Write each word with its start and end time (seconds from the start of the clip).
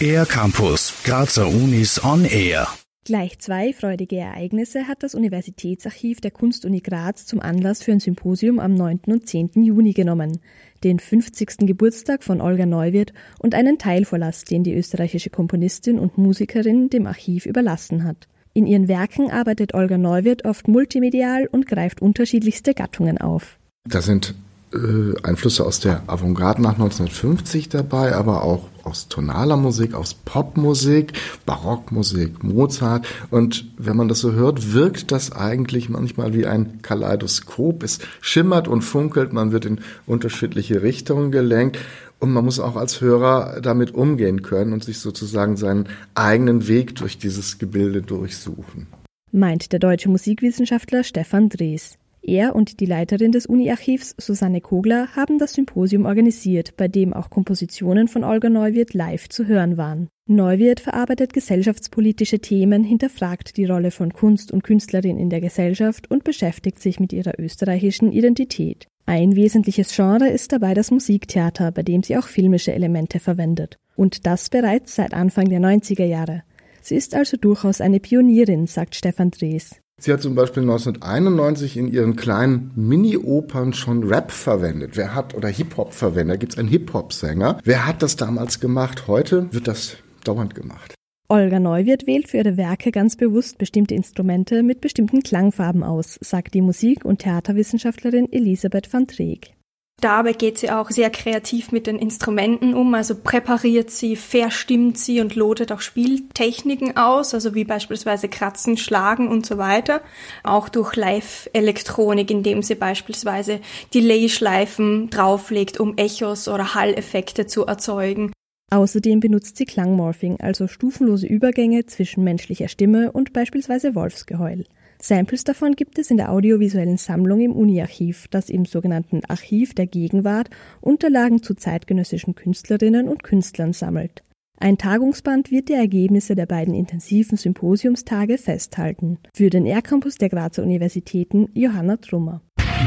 Air 0.00 0.26
Campus, 0.26 0.94
Grazer 1.04 1.48
Unis 1.48 2.02
on 2.04 2.24
Air. 2.24 2.68
Gleich 3.04 3.38
zwei 3.38 3.72
freudige 3.72 4.16
Ereignisse 4.16 4.86
hat 4.86 5.02
das 5.02 5.14
Universitätsarchiv 5.14 6.20
der 6.20 6.30
Kunstuni 6.30 6.80
Graz 6.80 7.26
zum 7.26 7.40
Anlass 7.40 7.82
für 7.82 7.92
ein 7.92 8.00
Symposium 8.00 8.58
am 8.58 8.74
9. 8.74 9.00
und 9.06 9.26
10. 9.26 9.50
Juni 9.64 9.92
genommen. 9.92 10.40
Den 10.84 10.98
50. 10.98 11.66
Geburtstag 11.66 12.22
von 12.22 12.40
Olga 12.40 12.66
Neuwirth 12.66 13.12
und 13.38 13.54
einen 13.54 13.78
Teilvorlass, 13.78 14.44
den 14.44 14.62
die 14.62 14.74
österreichische 14.74 15.30
Komponistin 15.30 15.98
und 15.98 16.18
Musikerin 16.18 16.90
dem 16.90 17.06
Archiv 17.06 17.46
überlassen 17.46 18.04
hat. 18.04 18.28
In 18.52 18.66
ihren 18.66 18.88
Werken 18.88 19.30
arbeitet 19.30 19.74
Olga 19.74 19.98
Neuwirth 19.98 20.44
oft 20.44 20.68
multimedial 20.68 21.48
und 21.50 21.66
greift 21.66 22.02
unterschiedlichste 22.02 22.74
Gattungen 22.74 23.18
auf. 23.18 23.58
Da 23.88 24.02
sind 24.02 24.34
äh, 24.72 25.14
Einflüsse 25.22 25.64
aus 25.64 25.80
der 25.80 26.02
Avantgarde 26.06 26.62
nach 26.62 26.72
1950 26.72 27.68
dabei, 27.68 28.14
aber 28.14 28.42
auch 28.42 28.68
aus 28.84 29.08
tonaler 29.08 29.56
Musik, 29.56 29.94
aus 29.94 30.14
Popmusik, 30.14 31.12
Barockmusik, 31.46 32.42
Mozart. 32.42 33.06
Und 33.30 33.66
wenn 33.76 33.96
man 33.96 34.08
das 34.08 34.20
so 34.20 34.32
hört, 34.32 34.72
wirkt 34.72 35.12
das 35.12 35.32
eigentlich 35.32 35.88
manchmal 35.88 36.34
wie 36.34 36.46
ein 36.46 36.80
Kaleidoskop. 36.82 37.82
Es 37.82 37.98
schimmert 38.20 38.68
und 38.68 38.82
funkelt, 38.82 39.32
man 39.32 39.52
wird 39.52 39.66
in 39.66 39.80
unterschiedliche 40.06 40.82
Richtungen 40.82 41.30
gelenkt. 41.30 41.78
Und 42.20 42.32
man 42.32 42.44
muss 42.44 42.58
auch 42.58 42.74
als 42.74 43.00
Hörer 43.00 43.60
damit 43.60 43.94
umgehen 43.94 44.42
können 44.42 44.72
und 44.72 44.82
sich 44.82 44.98
sozusagen 44.98 45.56
seinen 45.56 45.88
eigenen 46.14 46.66
Weg 46.66 46.96
durch 46.96 47.18
dieses 47.18 47.58
Gebilde 47.58 48.02
durchsuchen. 48.02 48.88
Meint 49.30 49.72
der 49.72 49.78
deutsche 49.78 50.08
Musikwissenschaftler 50.08 51.04
Stefan 51.04 51.48
Drees. 51.48 51.96
Er 52.28 52.54
und 52.54 52.78
die 52.80 52.86
Leiterin 52.86 53.32
des 53.32 53.46
Uni-Archivs, 53.46 54.14
Susanne 54.18 54.60
Kogler, 54.60 55.08
haben 55.16 55.38
das 55.38 55.54
Symposium 55.54 56.04
organisiert, 56.04 56.76
bei 56.76 56.86
dem 56.86 57.14
auch 57.14 57.30
Kompositionen 57.30 58.06
von 58.06 58.22
Olga 58.22 58.50
Neuwirth 58.50 58.92
live 58.92 59.28
zu 59.30 59.46
hören 59.46 59.78
waren. 59.78 60.08
Neuwirth 60.26 60.80
verarbeitet 60.80 61.32
gesellschaftspolitische 61.32 62.40
Themen, 62.40 62.84
hinterfragt 62.84 63.56
die 63.56 63.64
Rolle 63.64 63.90
von 63.90 64.12
Kunst 64.12 64.52
und 64.52 64.62
Künstlerin 64.62 65.16
in 65.16 65.30
der 65.30 65.40
Gesellschaft 65.40 66.10
und 66.10 66.22
beschäftigt 66.22 66.80
sich 66.80 67.00
mit 67.00 67.14
ihrer 67.14 67.40
österreichischen 67.40 68.12
Identität. 68.12 68.86
Ein 69.06 69.36
wesentliches 69.36 69.96
Genre 69.96 70.28
ist 70.28 70.52
dabei 70.52 70.74
das 70.74 70.90
Musiktheater, 70.90 71.72
bei 71.72 71.82
dem 71.82 72.02
sie 72.02 72.18
auch 72.18 72.26
filmische 72.26 72.74
Elemente 72.74 73.20
verwendet. 73.20 73.78
Und 73.96 74.26
das 74.26 74.50
bereits 74.50 74.96
seit 74.96 75.14
Anfang 75.14 75.48
der 75.48 75.60
90er 75.60 76.04
Jahre. 76.04 76.42
Sie 76.82 76.94
ist 76.96 77.14
also 77.14 77.38
durchaus 77.38 77.80
eine 77.80 78.00
Pionierin, 78.00 78.66
sagt 78.66 78.94
Stefan 78.94 79.30
Drees. 79.30 79.80
Sie 80.00 80.12
hat 80.12 80.22
zum 80.22 80.36
Beispiel 80.36 80.62
1991 80.62 81.76
in 81.76 81.88
ihren 81.88 82.14
kleinen 82.14 82.70
Mini-Opern 82.76 83.72
schon 83.72 84.04
Rap 84.04 84.30
verwendet. 84.30 84.96
Wer 84.96 85.12
hat, 85.12 85.34
oder 85.34 85.48
Hip-Hop 85.48 85.92
verwendet, 85.92 86.34
da 86.34 86.38
gibt 86.38 86.52
es 86.52 86.58
einen 86.58 86.68
Hip-Hop-Sänger. 86.68 87.58
Wer 87.64 87.84
hat 87.84 88.00
das 88.02 88.14
damals 88.14 88.60
gemacht? 88.60 89.08
Heute 89.08 89.52
wird 89.52 89.66
das 89.66 89.96
dauernd 90.22 90.54
gemacht. 90.54 90.94
Olga 91.28 91.58
Neuwirth 91.58 92.06
wählt 92.06 92.28
für 92.28 92.38
ihre 92.38 92.56
Werke 92.56 92.92
ganz 92.92 93.16
bewusst 93.16 93.58
bestimmte 93.58 93.94
Instrumente 93.94 94.62
mit 94.62 94.80
bestimmten 94.80 95.22
Klangfarben 95.22 95.82
aus, 95.82 96.18
sagt 96.22 96.54
die 96.54 96.62
Musik- 96.62 97.04
und 97.04 97.18
Theaterwissenschaftlerin 97.18 98.32
Elisabeth 98.32 98.90
van 98.92 99.08
Treeg. 99.08 99.57
Dabei 100.00 100.32
geht 100.32 100.58
sie 100.58 100.70
auch 100.70 100.90
sehr 100.90 101.10
kreativ 101.10 101.72
mit 101.72 101.88
den 101.88 101.98
Instrumenten 101.98 102.74
um, 102.74 102.94
also 102.94 103.16
präpariert 103.16 103.90
sie, 103.90 104.14
verstimmt 104.14 104.96
sie 104.96 105.20
und 105.20 105.34
lotet 105.34 105.72
auch 105.72 105.80
Spieltechniken 105.80 106.96
aus, 106.96 107.34
also 107.34 107.56
wie 107.56 107.64
beispielsweise 107.64 108.28
Kratzen, 108.28 108.76
Schlagen 108.76 109.26
und 109.26 109.44
so 109.44 109.58
weiter. 109.58 110.00
Auch 110.44 110.68
durch 110.68 110.94
Live-Elektronik, 110.94 112.30
indem 112.30 112.62
sie 112.62 112.76
beispielsweise 112.76 113.58
Delay-Schleifen 113.92 115.10
drauflegt, 115.10 115.80
um 115.80 115.96
Echos 115.96 116.46
oder 116.46 116.74
Halleffekte 116.74 117.48
zu 117.48 117.66
erzeugen. 117.66 118.32
Außerdem 118.70 119.18
benutzt 119.18 119.56
sie 119.56 119.64
Klangmorphing, 119.64 120.38
also 120.38 120.68
stufenlose 120.68 121.26
Übergänge 121.26 121.86
zwischen 121.86 122.22
menschlicher 122.22 122.68
Stimme 122.68 123.10
und 123.10 123.32
beispielsweise 123.32 123.96
Wolfsgeheul. 123.96 124.64
Samples 125.00 125.44
davon 125.44 125.76
gibt 125.76 125.98
es 125.98 126.10
in 126.10 126.16
der 126.16 126.32
audiovisuellen 126.32 126.96
Sammlung 126.96 127.40
im 127.40 127.52
Uni-Archiv, 127.52 128.26
das 128.28 128.50
im 128.50 128.64
sogenannten 128.64 129.20
Archiv 129.28 129.74
der 129.74 129.86
Gegenwart 129.86 130.50
Unterlagen 130.80 131.42
zu 131.42 131.54
zeitgenössischen 131.54 132.34
Künstlerinnen 132.34 133.08
und 133.08 133.22
Künstlern 133.22 133.72
sammelt. 133.72 134.24
Ein 134.60 134.76
Tagungsband 134.76 135.52
wird 135.52 135.68
die 135.68 135.74
Ergebnisse 135.74 136.34
der 136.34 136.46
beiden 136.46 136.74
intensiven 136.74 137.36
Symposiumstage 137.36 138.38
festhalten. 138.38 139.18
Für 139.32 139.50
den 139.50 139.66
R-Campus 139.66 140.16
der 140.16 140.30
Grazer 140.30 140.64
Universitäten 140.64 141.48
Johanna 141.54 141.98
Trummer. 141.98 142.40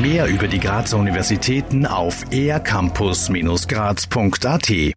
Mehr 0.00 0.26
über 0.26 0.48
die 0.48 0.60
Grazer 0.60 0.96
Universitäten 0.98 1.84
auf 1.84 2.24
ercampus-graz.at 2.30 4.94